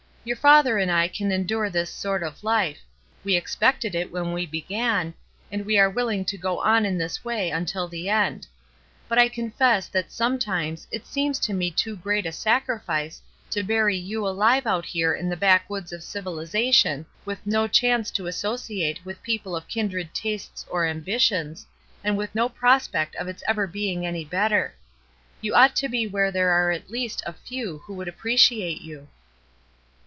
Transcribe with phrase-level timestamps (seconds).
[0.23, 2.81] Your father and I can endure this sort of life,—
[3.23, 5.15] we expected it when we began,—
[5.51, 8.45] and we are willing to go on in this way until the end;
[9.09, 13.19] but I confess that sometimes it seems to me too great a sacrifice
[13.49, 18.27] to bury you alive out here in the backwoods of civiUzation with no chance to
[18.27, 21.65] associate with people of kindred tastes or ambitions,
[22.03, 24.75] and with no prospect of its ever being any better.
[25.41, 29.07] You ought to be where there were at least a few who could appreciate you."